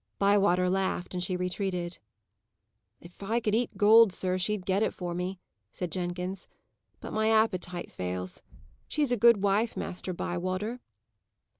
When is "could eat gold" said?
3.39-4.11